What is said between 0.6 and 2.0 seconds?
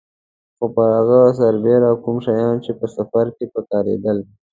پر هغه سربېره